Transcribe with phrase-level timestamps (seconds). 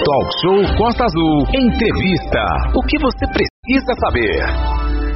[0.00, 1.44] Talk Show Costa Azul.
[1.52, 2.40] Entrevista.
[2.72, 4.40] O que você precisa saber?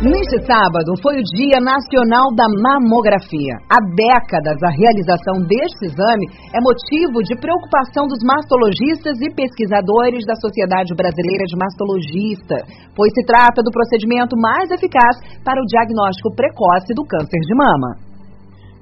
[0.04, 3.56] Neste sábado foi o Dia Nacional da Mamografia.
[3.72, 10.36] Há décadas, a realização deste exame é motivo de preocupação dos mastologistas e pesquisadores da
[10.36, 12.56] Sociedade Brasileira de Mastologista,
[12.92, 18.13] pois se trata do procedimento mais eficaz para o diagnóstico precoce do câncer de mama.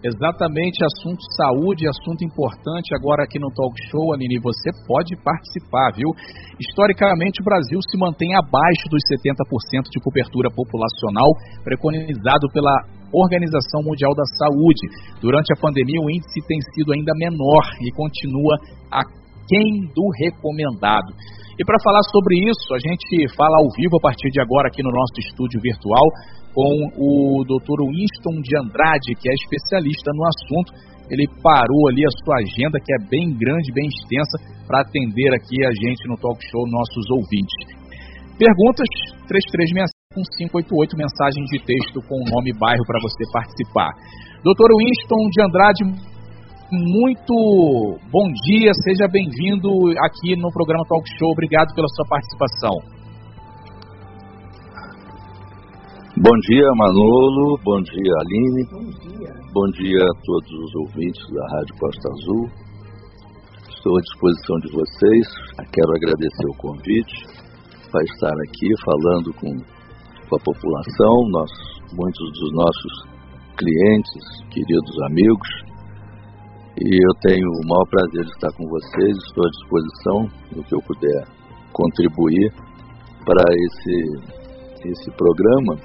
[0.03, 6.11] Exatamente, assunto saúde, assunto importante agora aqui no Talk Show, Anini, você pode participar, viu?
[6.59, 11.30] Historicamente, o Brasil se mantém abaixo dos 70% de cobertura populacional
[11.63, 12.75] preconizado pela
[13.14, 14.91] Organização Mundial da Saúde.
[15.21, 18.58] Durante a pandemia, o índice tem sido ainda menor e continua
[19.43, 21.11] aquém do recomendado.
[21.59, 24.83] E para falar sobre isso, a gente fala ao vivo a partir de agora aqui
[24.83, 26.07] no nosso estúdio virtual
[26.55, 27.81] com o Dr.
[27.89, 30.73] Winston de Andrade, que é especialista no assunto.
[31.11, 34.36] Ele parou ali a sua agenda, que é bem grande, bem extensa,
[34.67, 37.83] para atender aqui a gente no talk show, nossos ouvintes.
[38.41, 38.89] Perguntas
[39.28, 43.92] 3365 mensagens de texto com o nome e bairro para você participar.
[44.41, 44.72] Dr.
[44.72, 46.11] Winston de Andrade,
[46.73, 49.69] muito bom dia, seja bem-vindo
[50.01, 51.31] aqui no programa Talk Show.
[51.33, 53.03] Obrigado pela sua participação.
[56.17, 57.59] Bom dia, Manolo.
[57.62, 58.65] Bom dia, Aline.
[58.70, 59.34] Bom dia.
[59.53, 62.48] Bom dia a todos os ouvintes da Rádio Costa Azul.
[63.69, 65.28] Estou à disposição de vocês.
[65.73, 67.17] Quero agradecer o convite
[67.91, 69.53] para estar aqui falando com,
[70.28, 71.50] com a população, nós,
[71.93, 73.12] muitos dos nossos
[73.59, 75.72] clientes, queridos amigos.
[76.81, 79.17] E eu tenho o maior prazer de estar com vocês.
[79.27, 80.19] Estou à disposição
[80.56, 81.25] no que eu puder
[81.70, 82.51] contribuir
[83.25, 85.77] para esse, esse programa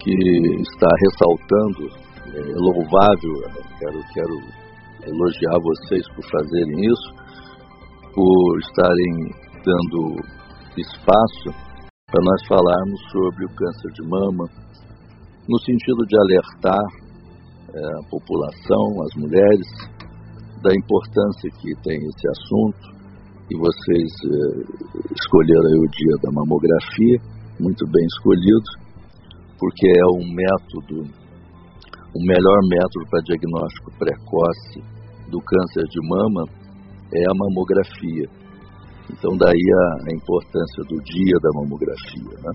[0.00, 0.14] que
[0.60, 1.88] está ressaltando,
[2.34, 3.34] é louvável,
[3.78, 4.36] quero, quero
[5.06, 7.14] elogiar vocês por fazerem isso,
[8.14, 9.30] por estarem
[9.62, 10.16] dando
[10.76, 11.50] espaço
[12.10, 14.44] para nós falarmos sobre o câncer de mama,
[15.48, 17.03] no sentido de alertar
[17.74, 19.68] a população, as mulheres,
[20.62, 22.94] da importância que tem esse assunto.
[23.50, 24.64] E vocês é,
[25.12, 27.18] escolheram o dia da mamografia,
[27.60, 28.84] muito bem escolhido
[29.58, 31.08] porque é um método,
[32.14, 34.80] o melhor método para diagnóstico precoce
[35.30, 36.44] do câncer de mama
[37.14, 38.28] é a mamografia.
[39.10, 42.52] Então daí a, a importância do dia da mamografia, né?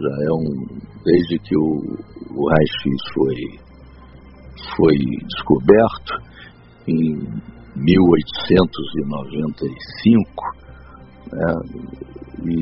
[0.00, 0.66] Já é um
[1.04, 1.76] desde que o,
[2.34, 2.84] o raio-x
[3.14, 3.73] foi
[4.76, 6.20] foi descoberto
[6.88, 7.16] em
[7.76, 10.64] 1895,
[11.32, 11.54] né?
[12.44, 12.54] E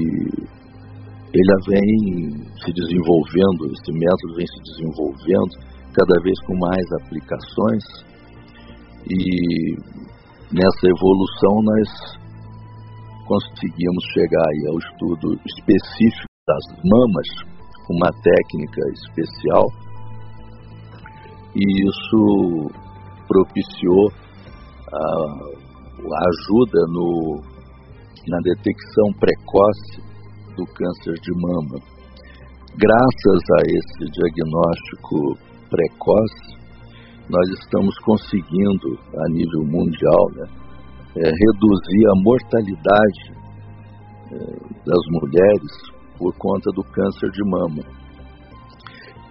[1.34, 2.30] ele vem
[2.62, 5.58] se desenvolvendo, esse método vem se desenvolvendo
[5.94, 7.84] cada vez com mais aplicações
[9.08, 9.74] e
[10.52, 11.88] nessa evolução nós
[13.26, 17.28] conseguimos chegar ao estudo específico das mamas
[17.90, 19.66] uma técnica especial
[21.54, 22.70] e isso
[23.28, 24.12] propiciou
[24.92, 25.04] a,
[26.00, 27.40] a ajuda no,
[28.28, 30.00] na detecção precoce
[30.56, 31.80] do câncer de mama.
[32.76, 36.62] Graças a esse diagnóstico precoce,
[37.28, 40.46] nós estamos conseguindo, a nível mundial, né,
[41.16, 43.42] é, reduzir a mortalidade
[44.32, 44.36] é,
[44.86, 47.82] das mulheres por conta do câncer de mama.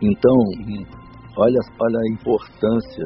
[0.01, 0.35] Então,
[1.37, 3.05] olha, olha a importância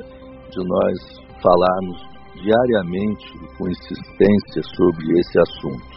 [0.50, 5.96] de nós falarmos diariamente e com insistência sobre esse assunto.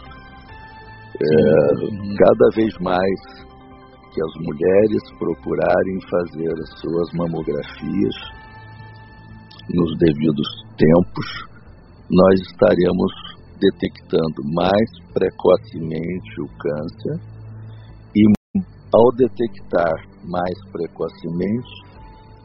[1.21, 3.49] É, cada vez mais
[4.13, 8.15] que as mulheres procurarem fazer as suas mamografias
[9.69, 10.47] nos devidos
[10.77, 11.27] tempos,
[12.09, 13.11] nós estaremos
[13.59, 17.19] detectando mais precocemente o câncer
[18.15, 18.23] e
[18.93, 19.93] ao detectar
[20.25, 21.88] mais precocemente,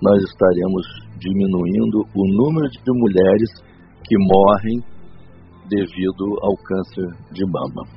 [0.05, 0.85] nós estaremos
[1.19, 3.51] diminuindo o número de mulheres
[4.05, 4.85] que morrem
[5.67, 7.89] devido ao câncer de mama.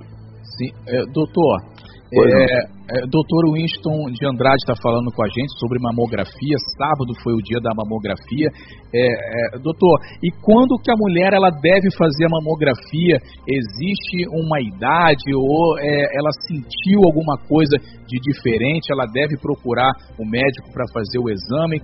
[0.55, 1.59] Sim, é, doutor,
[2.07, 6.55] é, é, doutor Winston de Andrade está falando com a gente sobre mamografia.
[6.79, 8.47] Sábado foi o dia da mamografia.
[8.95, 13.19] É, é, doutor, e quando que a mulher ela deve fazer a mamografia?
[13.43, 17.75] Existe uma idade ou é, ela sentiu alguma coisa
[18.07, 18.91] de diferente?
[18.91, 21.81] Ela deve procurar o médico para fazer o exame?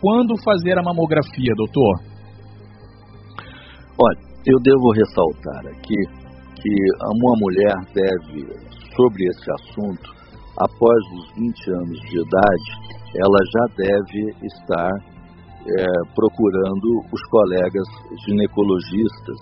[0.00, 2.12] Quando fazer a mamografia, doutor?
[3.96, 5.96] Olha, eu devo ressaltar aqui
[6.60, 8.44] que uma mulher deve,
[8.96, 10.10] sobre esse assunto,
[10.58, 12.70] após os 20 anos de idade,
[13.16, 14.90] ela já deve estar
[15.66, 17.88] é, procurando os colegas
[18.26, 19.40] ginecologistas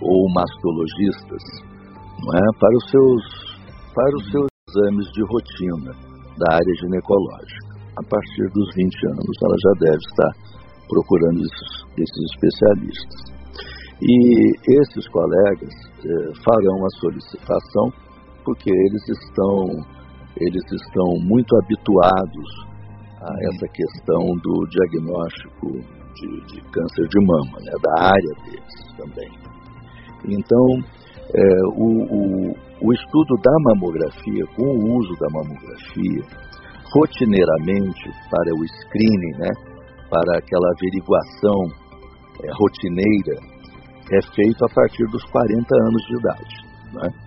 [0.00, 1.42] ou mastologistas,
[2.20, 3.54] não é, para os seus
[3.94, 5.92] para os seus exames de rotina
[6.36, 7.74] da área ginecológica.
[7.96, 10.32] A partir dos 20 anos, ela já deve estar
[10.88, 13.34] procurando esses, esses especialistas.
[14.02, 14.50] E
[14.82, 15.70] esses colegas
[16.04, 18.03] eh, farão a solicitação
[18.44, 19.66] porque eles estão,
[20.36, 22.74] eles estão muito habituados
[23.20, 25.72] a essa questão do diagnóstico
[26.14, 29.30] de, de câncer de mama, né, da área deles também.
[30.26, 30.66] Então,
[31.34, 36.22] é, o, o, o estudo da mamografia, com o uso da mamografia,
[36.92, 39.50] rotineiramente para o screening, né,
[40.10, 41.84] para aquela averiguação
[42.42, 43.54] é, rotineira,
[44.12, 46.54] é feito a partir dos 40 anos de idade.
[46.92, 47.23] Né?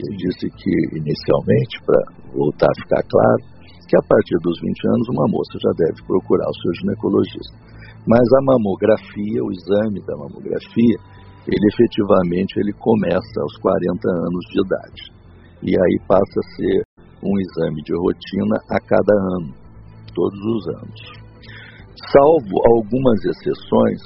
[0.00, 2.00] Ele disse que, inicialmente, para
[2.32, 3.42] voltar a ficar claro,
[3.86, 7.58] que a partir dos 20 anos uma moça já deve procurar o seu ginecologista.
[8.06, 10.96] Mas a mamografia, o exame da mamografia,
[11.44, 15.02] ele efetivamente ele começa aos 40 anos de idade.
[15.62, 16.82] E aí passa a ser
[17.22, 19.52] um exame de rotina a cada ano,
[20.14, 21.00] todos os anos.
[22.08, 24.00] Salvo algumas exceções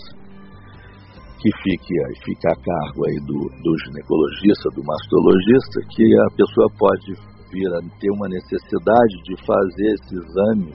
[1.44, 1.94] que fique,
[2.24, 7.12] fica a cargo aí do, do ginecologista, do mastologista, que a pessoa pode
[7.52, 10.72] vir a ter uma necessidade de fazer esse exame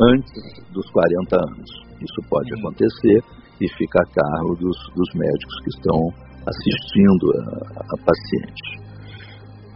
[0.00, 1.68] antes dos 40 anos.
[2.00, 2.60] Isso pode uhum.
[2.60, 3.20] acontecer
[3.60, 6.00] e fica a cargo dos, dos médicos que estão
[6.48, 8.68] assistindo a, a paciente.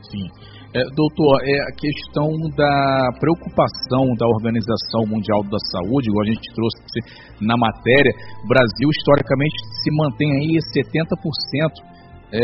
[0.09, 0.25] Sim.
[0.71, 6.47] É, doutor, é a questão da preocupação da Organização Mundial da Saúde, igual a gente
[6.55, 6.79] trouxe
[7.43, 8.13] na matéria,
[8.45, 11.11] o Brasil historicamente se mantém aí 70%
[12.31, 12.39] é,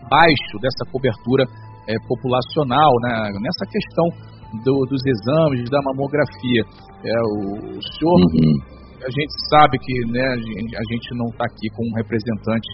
[0.00, 1.44] abaixo dessa cobertura
[1.92, 4.06] é, populacional, né, nessa questão
[4.64, 6.62] do, dos exames, da mamografia.
[7.04, 8.56] É, o, o senhor uhum.
[8.96, 12.68] a gente sabe que né, a gente não está aqui com um representante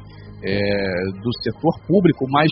[0.47, 2.47] é, do setor público, mas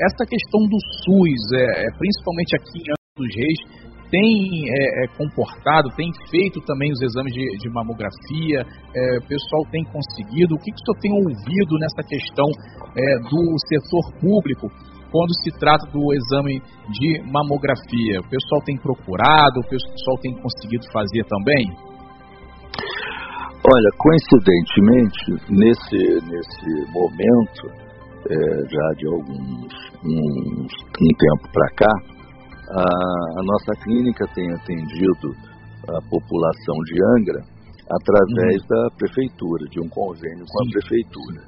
[0.00, 5.06] essa questão do SUS, é, é principalmente aqui em Angra dos Reis, tem é, é,
[5.16, 10.56] comportado, tem feito também os exames de, de mamografia, é, o pessoal tem conseguido.
[10.56, 12.48] O que, que o senhor tem ouvido nessa questão
[12.96, 14.66] é, do setor público
[15.12, 16.58] quando se trata do exame
[16.90, 18.18] de mamografia?
[18.18, 21.70] O pessoal tem procurado, o pessoal tem conseguido fazer também?
[23.62, 27.89] Olha, coincidentemente, nesse, nesse momento,
[28.28, 28.34] é,
[28.68, 29.72] já de alguns
[30.04, 31.92] um, um tempo para cá,
[32.70, 35.34] a, a, nossa clínica tem atendido
[35.88, 37.40] a população de Angra
[37.90, 38.68] através uhum.
[38.68, 40.68] da prefeitura, de um convênio com Sim.
[40.68, 41.40] a prefeitura.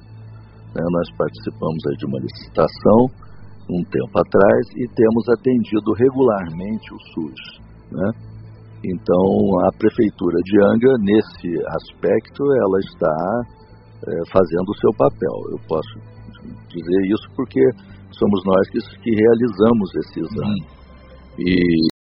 [0.75, 3.23] Né, nós participamos de uma licitação
[3.69, 7.41] um tempo atrás e temos atendido regularmente o SUS.
[7.91, 8.11] Né?
[8.83, 9.23] Então,
[9.63, 11.47] a Prefeitura de Angra, nesse
[11.79, 13.15] aspecto, ela está
[14.03, 15.35] é, fazendo o seu papel.
[15.51, 16.13] Eu posso
[16.69, 17.61] dizer isso porque
[18.11, 20.63] somos nós que, que realizamos esse exame.
[21.39, 21.53] E,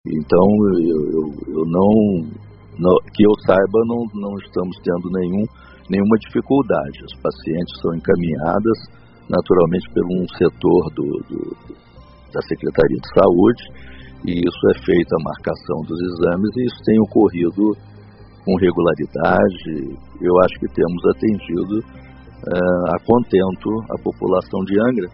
[0.07, 0.47] então,
[0.83, 1.93] eu, eu, eu não,
[2.77, 5.45] não, que eu saiba, não, não estamos tendo nenhum,
[5.89, 6.99] nenhuma dificuldade.
[7.05, 8.77] As pacientes são encaminhadas,
[9.29, 11.39] naturalmente, por um setor do, do,
[12.33, 13.63] da Secretaria de Saúde,
[14.25, 17.73] e isso é feita a marcação dos exames e isso tem ocorrido
[18.45, 19.97] com regularidade.
[20.21, 22.01] Eu acho que temos atendido
[22.47, 25.07] a contento a população de Angra,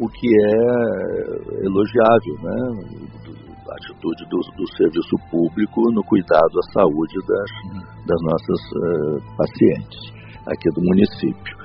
[0.00, 2.58] o que é elogiável, né?
[3.70, 7.50] A atitude do, do serviço público no cuidado à saúde das,
[8.06, 10.14] das nossas uh, pacientes
[10.46, 11.64] aqui do município.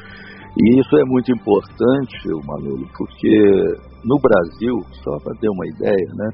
[0.58, 6.30] E isso é muito importante, Manolo, porque no Brasil, só para ter uma ideia, né?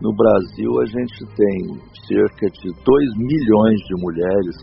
[0.00, 4.56] No Brasil, a gente tem cerca de 2 milhões de mulheres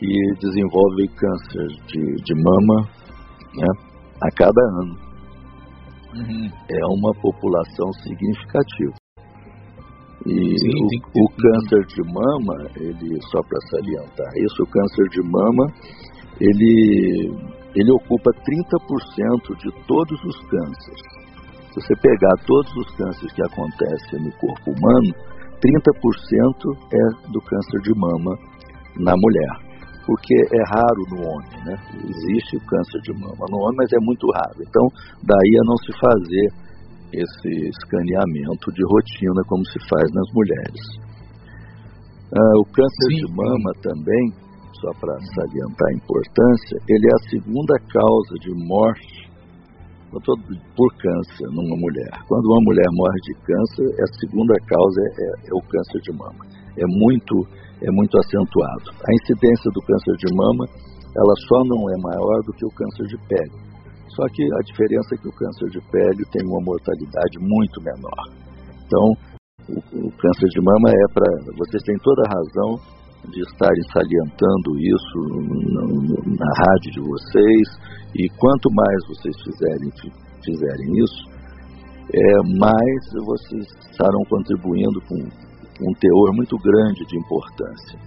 [0.00, 0.08] que
[0.40, 2.88] desenvolvem câncer de, de mama
[3.54, 3.68] né,
[4.22, 4.96] a cada ano.
[6.16, 6.50] Uhum.
[6.70, 8.94] É uma população significativa.
[10.26, 15.22] E Sim, o, o, câncer de mama, ele só para salientar isso, o câncer de
[15.22, 15.66] mama,
[16.40, 17.30] ele,
[17.74, 21.20] ele ocupa 30% de todos os cânceres.
[21.72, 25.14] Se você pegar todos os cânceres que acontecem no corpo humano,
[25.60, 28.36] 30% é do câncer de mama
[28.98, 29.69] na mulher,
[30.10, 31.78] porque é raro no homem, né?
[32.02, 34.58] Existe o câncer de mama no homem, mas é muito raro.
[34.58, 34.82] Então,
[35.22, 36.46] daí a não se fazer
[37.14, 40.82] esse escaneamento de rotina como se faz nas mulheres.
[42.34, 43.22] Ah, o câncer Sim.
[43.22, 44.34] de mama também,
[44.82, 49.30] só para salientar a importância, ele é a segunda causa de morte
[50.74, 52.10] por câncer numa mulher.
[52.26, 56.59] Quando uma mulher morre de câncer, a segunda causa é, é, o câncer de mama.
[56.80, 57.34] É muito,
[57.84, 58.88] é muito acentuado.
[59.04, 60.64] A incidência do câncer de mama,
[61.16, 63.56] ela só não é maior do que o câncer de pele.
[64.16, 68.22] Só que a diferença é que o câncer de pele tem uma mortalidade muito menor.
[68.86, 69.06] Então,
[69.68, 71.30] o, o câncer de mama é para.
[71.56, 75.18] Vocês têm toda a razão de estarem salientando isso
[75.70, 75.82] na,
[76.40, 77.68] na rádio de vocês,
[78.16, 79.90] e quanto mais vocês fizerem,
[80.42, 81.30] fizerem isso,
[82.12, 85.49] é, mais vocês estarão contribuindo com
[85.82, 87.98] um teor muito grande de importância.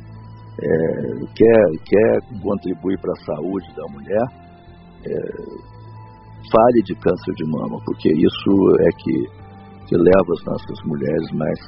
[0.61, 0.67] É,
[1.35, 4.23] quer, quer contribuir para a saúde da mulher,
[5.05, 5.73] é,
[6.51, 11.59] fale de câncer de mama, porque isso é que, que leva as nossas mulheres mais,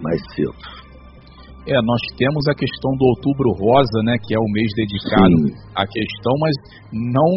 [0.00, 0.83] mais cedo.
[1.64, 5.56] É, nós temos a questão do Outubro Rosa, né, que é o mês dedicado Sim.
[5.72, 6.54] à questão, mas
[6.92, 7.30] não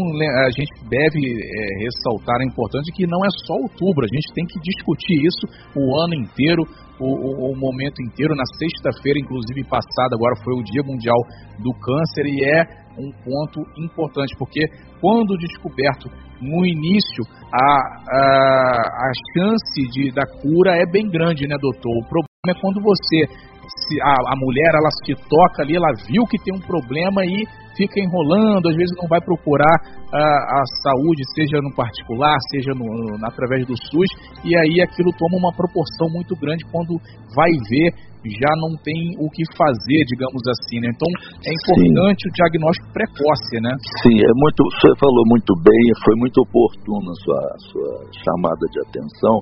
[0.44, 4.44] a gente deve é, ressaltar a importância que não é só outubro, a gente tem
[4.44, 5.48] que discutir isso
[5.80, 6.64] o ano inteiro,
[7.00, 8.36] o, o, o momento inteiro.
[8.36, 11.18] Na sexta-feira, inclusive passada, agora foi o Dia Mundial
[11.64, 14.60] do Câncer e é um ponto importante, porque
[15.00, 16.10] quando descoberto
[16.42, 17.70] no início, a,
[18.12, 21.96] a, a chance de, da cura é bem grande, né, doutor?
[21.96, 23.26] O problema é quando você
[23.68, 27.44] se a, a mulher ela se toca ali, ela viu que tem um problema e
[27.76, 29.76] fica enrolando, às vezes não vai procurar
[30.12, 30.24] a,
[30.60, 34.10] a saúde, seja no particular, seja no, no, através do SUS,
[34.44, 36.98] e aí aquilo toma uma proporção muito grande quando
[37.36, 40.92] vai ver já não tem o que fazer, digamos assim, né?
[40.92, 41.08] Então
[41.48, 42.28] é importante Sim.
[42.28, 43.72] o diagnóstico precoce, né?
[44.04, 48.64] Sim, é muito, você falou muito bem, foi muito oportuno a sua, a sua chamada
[48.68, 49.36] de atenção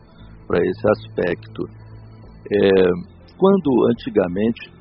[0.46, 1.62] para esse aspecto.
[2.46, 4.76] É, quando antigamente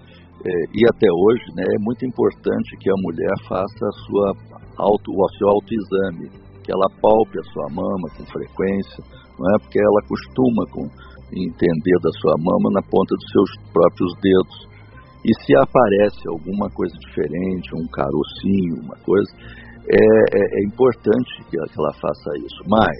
[0.44, 4.32] é, e até hoje, né, é muito importante que a mulher faça a sua
[4.76, 6.28] auto, o seu autoexame,
[6.62, 9.04] que ela palpe a sua mama com frequência,
[9.38, 9.58] não é?
[9.60, 10.84] Porque ela costuma com
[11.32, 14.74] entender da sua mama na ponta dos seus próprios dedos.
[15.24, 19.30] E se aparece alguma coisa diferente, um carocinho, uma coisa,
[19.88, 22.60] é, é, é importante que ela faça isso.
[22.68, 22.98] Mas,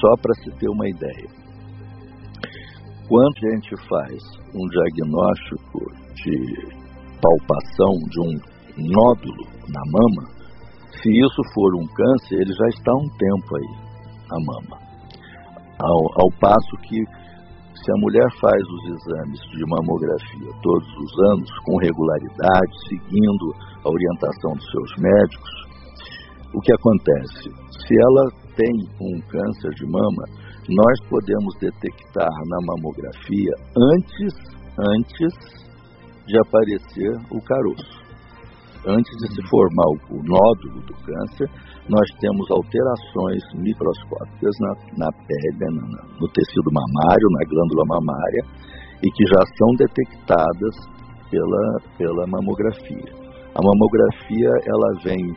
[0.00, 1.45] só para se ter uma ideia,
[3.08, 4.22] quando a gente faz
[4.54, 5.78] um diagnóstico
[6.14, 6.76] de
[7.22, 8.32] palpação de um
[8.76, 10.36] nódulo na mama,
[10.90, 13.72] se isso for um câncer, ele já está há um tempo aí,
[14.30, 14.76] a mama.
[15.78, 21.50] Ao, ao passo que, se a mulher faz os exames de mamografia todos os anos,
[21.64, 25.66] com regularidade, seguindo a orientação dos seus médicos,
[26.54, 27.50] o que acontece?
[27.70, 30.24] Se ela tem um câncer de mama,
[30.68, 34.34] nós podemos detectar na mamografia antes,
[34.78, 35.66] antes
[36.26, 38.06] de aparecer o caroço.
[38.86, 41.50] Antes de se formar o, nódulo do câncer,
[41.88, 48.42] nós temos alterações microscópicas na, na pele, na, no tecido mamário, na glândula mamária,
[49.02, 50.74] e que já são detectadas
[51.30, 53.26] pela, pela mamografia.
[53.54, 55.34] A mamografia ela vem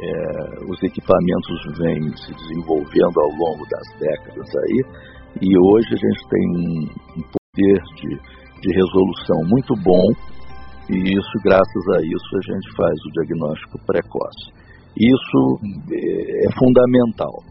[0.00, 4.80] é, os equipamentos vêm se desenvolvendo ao longo das décadas aí,
[5.42, 8.08] e hoje a gente tem um, poder de,
[8.62, 10.06] de resolução muito bom,
[10.88, 14.50] e isso, graças a isso, a gente faz o diagnóstico precoce.
[14.96, 15.60] Isso
[15.92, 17.44] é, é fundamental.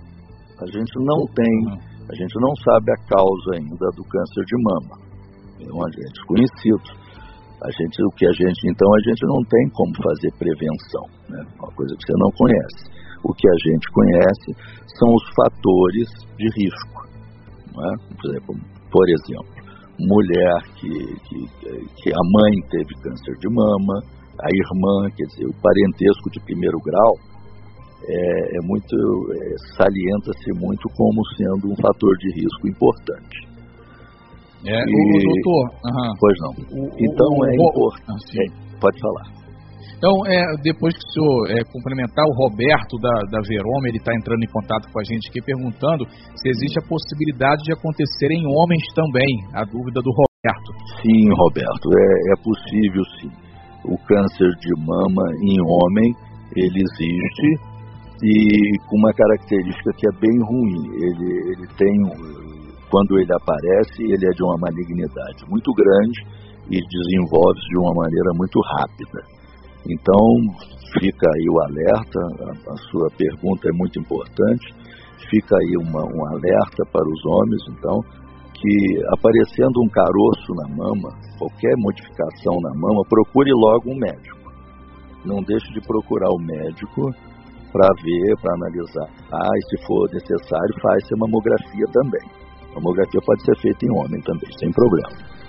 [0.60, 1.80] A gente não tem,
[2.10, 5.10] a gente não sabe a causa ainda do câncer de mama.
[5.62, 7.09] É um agente conhecido
[7.64, 11.42] a gente, o que a gente, então a gente não tem como fazer prevenção, né?
[11.60, 12.84] Uma coisa que você não conhece.
[13.24, 14.50] O que a gente conhece
[14.98, 17.00] são os fatores de risco,
[17.76, 17.92] é?
[18.16, 18.56] Por exemplo,
[18.92, 19.60] por exemplo
[20.00, 20.88] mulher que,
[21.28, 21.38] que,
[22.00, 24.00] que a mãe teve câncer de mama,
[24.40, 27.14] a irmã, quer dizer, o parentesco de primeiro grau
[28.08, 33.49] é, é muito é, salienta-se muito como sendo um fator de risco importante.
[34.66, 34.92] É, e...
[34.92, 35.64] o, doutor.
[35.88, 36.12] Uhum.
[36.20, 36.52] Pois não.
[36.76, 38.34] O, então o, é importante.
[38.36, 39.40] Ah, é, pode falar.
[40.00, 44.16] Então, é, depois que o senhor é, complementar, o Roberto da, da Veroma, ele está
[44.16, 48.48] entrando em contato com a gente aqui perguntando se existe a possibilidade de acontecer em
[48.48, 49.32] homens também.
[49.52, 50.70] A dúvida do Roberto.
[51.04, 53.32] Sim, Roberto, é, é possível sim.
[53.92, 56.10] O câncer de mama em homem,
[56.56, 57.80] ele existe
[58.24, 60.80] e com uma característica que é bem ruim.
[60.96, 62.49] Ele, ele tem
[62.90, 66.20] quando ele aparece, ele é de uma malignidade muito grande
[66.70, 69.22] e desenvolve-se de uma maneira muito rápida.
[69.88, 70.22] Então,
[71.00, 74.74] fica aí o alerta, a, a sua pergunta é muito importante,
[75.30, 77.98] fica aí uma, um alerta para os homens, então,
[78.54, 84.52] que aparecendo um caroço na mama, qualquer modificação na mama, procure logo um médico.
[85.26, 87.12] Não deixe de procurar o médico
[87.72, 89.10] para ver, para analisar.
[89.32, 92.49] Ah, e se for necessário, faz-se mamografia também.
[92.72, 95.40] A mamografia pode ser feita em homem também, sem problema.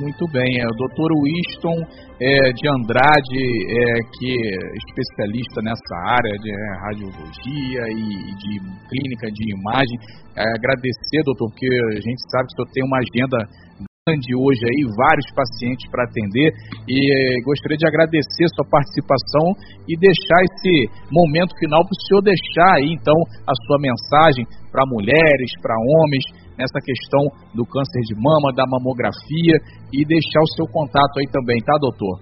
[0.00, 1.12] Muito, bem, é o Dr.
[1.20, 1.76] Winston
[2.18, 8.08] é, de Andrade, é, que é especialista nessa área de é, radiologia e
[8.40, 8.52] de
[8.88, 9.96] clínica de imagem.
[10.34, 13.67] É, agradecer, doutor, porque a gente sabe que o senhor tem uma agenda
[14.08, 16.48] grande hoje aí, vários pacientes para atender
[16.88, 19.52] e é, gostaria de agradecer sua participação
[19.84, 24.88] e deixar esse momento final para o senhor deixar aí então a sua mensagem para
[24.88, 26.24] mulheres, para homens,
[26.56, 27.20] nessa questão
[27.54, 29.56] do câncer de mama, da mamografia
[29.92, 32.16] e deixar o seu contato aí também, tá, doutor?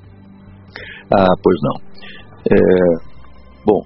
[1.14, 1.76] Ah, pois não.
[2.46, 2.58] É,
[3.64, 3.80] bom,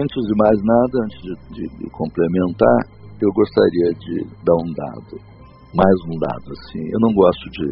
[0.00, 2.78] antes de mais nada, antes de, de, de complementar,
[3.20, 5.35] eu gostaria de dar um dado,
[5.74, 6.82] mais um dado, assim.
[6.92, 7.66] Eu não gosto de,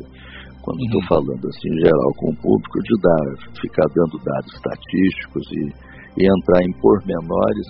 [0.64, 1.08] quando estou uhum.
[1.08, 3.24] falando assim em geral com o público, de dar,
[3.60, 5.62] ficar dando dados estatísticos e,
[6.18, 7.68] e entrar em pormenores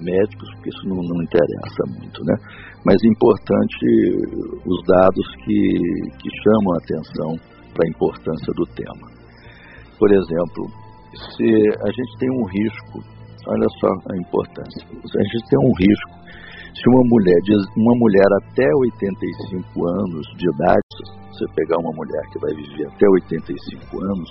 [0.00, 2.34] médicos, porque isso não, não interessa muito, né?
[2.84, 3.86] Mas é importante
[4.66, 5.58] os dados que,
[6.20, 7.30] que chamam a atenção
[7.72, 9.08] para a importância do tema.
[9.98, 10.68] Por exemplo,
[11.14, 11.48] se
[11.80, 13.00] a gente tem um risco,
[13.46, 16.24] olha só a importância, a gente tem um risco,
[16.74, 17.38] se uma mulher,
[17.76, 20.90] uma mulher até 85 anos de idade,
[21.30, 24.30] se você pegar uma mulher que vai viver até 85 anos,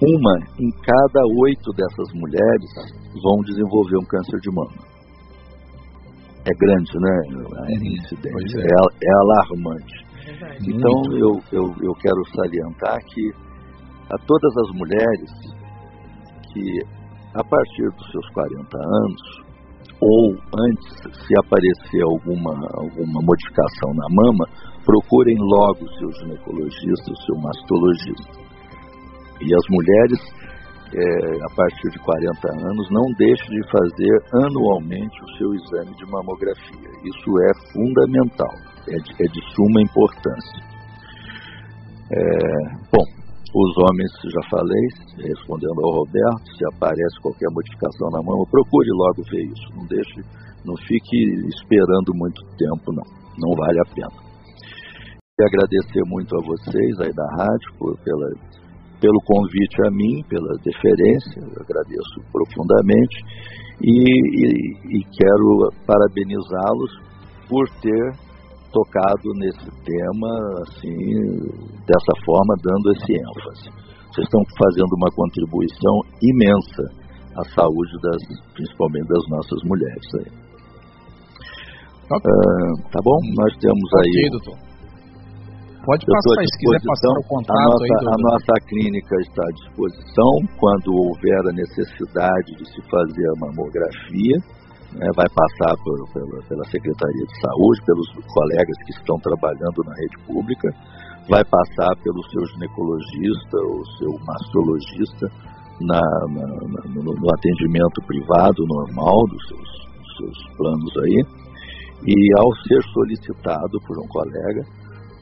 [0.00, 2.70] uma em cada oito dessas mulheres
[3.22, 4.92] vão desenvolver um câncer de mama.
[6.44, 7.16] É grande, né?
[7.28, 7.86] A uhum.
[8.00, 8.58] incidência.
[8.58, 8.64] É.
[8.64, 9.12] É, é.
[9.20, 10.12] alarmante.
[10.26, 13.30] É então, eu, eu, eu quero salientar que
[14.10, 15.30] a todas as mulheres
[16.52, 16.80] que,
[17.34, 19.51] a partir dos seus 40 anos,
[20.02, 24.44] ou antes, se aparecer alguma, alguma modificação na mama,
[24.84, 28.42] procurem logo o seu ginecologista, o seu mastologista.
[29.40, 30.20] E as mulheres,
[30.90, 31.06] é,
[31.38, 36.90] a partir de 40 anos, não deixem de fazer anualmente o seu exame de mamografia.
[37.04, 38.54] Isso é fundamental,
[38.90, 40.62] é de, é de suma importância.
[42.10, 42.18] É,
[42.90, 43.21] bom,
[43.54, 44.84] os homens, já falei,
[45.28, 49.66] respondendo ao Roberto, se aparece qualquer modificação na mama, procure logo ver isso.
[49.76, 50.20] Não deixe,
[50.64, 51.16] não fique
[51.52, 53.04] esperando muito tempo, não.
[53.36, 54.16] Não vale a pena.
[55.38, 58.28] E agradecer muito a vocês aí da rádio por, pela
[59.02, 63.18] pelo convite a mim, pela deferência, agradeço profundamente
[63.82, 66.92] e, e, e quero parabenizá-los
[67.48, 68.12] por ter
[68.72, 70.32] tocado nesse tema
[70.66, 71.36] assim
[71.86, 73.68] dessa forma, dando esse ênfase.
[74.12, 76.84] Vocês estão fazendo uma contribuição imensa
[77.36, 78.20] à saúde das,
[78.52, 80.06] principalmente das nossas mulheres.
[80.20, 80.42] Aí.
[82.12, 83.18] Uh, tá bom?
[83.40, 84.28] Nós temos aí.
[84.32, 84.72] doutor.
[85.82, 87.90] Pode passar, se quiser passar o contato a nossa, aí.
[87.90, 88.08] Do...
[88.08, 94.36] A nossa clínica está à disposição quando houver a necessidade de se fazer a mamografia.
[94.94, 99.94] Né, vai passar por, pela, pela Secretaria de Saúde, pelos colegas que estão trabalhando na
[99.94, 100.68] rede pública,
[101.28, 105.26] vai passar pelo seu ginecologista ou seu mastologista
[105.80, 111.24] na, na, na, no, no, atendimento privado normal dos seus, dos seus planos aí.
[112.04, 114.62] E ao ser solicitado por um colega,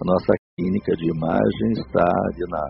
[0.00, 2.64] a nossa clínica de imagem está ali na,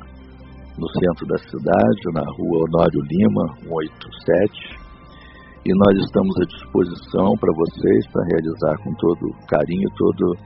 [0.77, 4.90] no centro da cidade, na rua Honório Lima, 187.
[5.65, 10.37] E nós estamos à disposição para vocês para realizar com todo carinho todo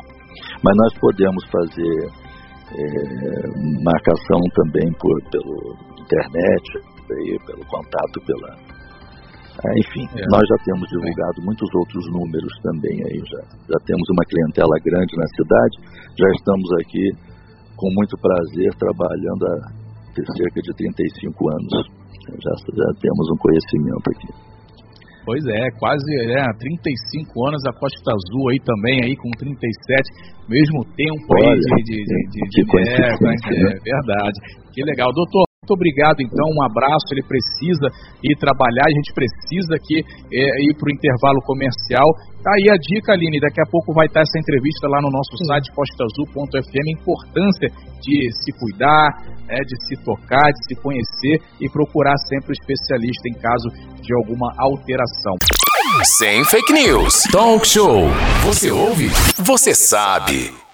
[0.62, 2.12] Mas nós podemos fazer
[2.76, 2.82] é,
[3.82, 6.78] marcação também por, pelo internet,
[7.12, 8.56] aí, pelo contato, pela.
[9.56, 10.24] É, enfim, é.
[10.28, 13.40] nós já temos divulgado muitos outros números também aí, já,
[13.72, 15.74] já temos uma clientela grande na cidade,
[16.12, 17.04] já estamos aqui
[17.76, 19.86] com muito prazer trabalhando há
[20.36, 21.72] cerca de 35 anos.
[22.26, 24.56] Já, já temos um conhecimento aqui.
[25.26, 29.50] Pois é, quase é, 35 anos a Costa Azul aí também, aí com 37,
[30.48, 34.38] mesmo tempo Olha, aí de, de, de, de, de é, é verdade.
[34.72, 35.10] Que legal.
[35.12, 36.46] Doutor, muito obrigado, então.
[36.46, 37.10] Um abraço.
[37.10, 37.90] Ele precisa
[38.22, 39.98] ir trabalhar, a gente precisa aqui
[40.30, 42.06] é, ir para o intervalo comercial.
[42.38, 43.42] Tá aí a dica, Aline.
[43.42, 46.86] Daqui a pouco vai estar essa entrevista lá no nosso site postazul.fm.
[46.86, 49.10] A importância de se cuidar,
[49.50, 53.66] é, de se tocar, de se conhecer e procurar sempre o especialista em caso
[54.00, 55.34] de alguma alteração.
[56.18, 57.24] Sem fake news.
[57.32, 58.06] Talk show.
[58.44, 59.08] Você ouve?
[59.42, 60.65] Você sabe.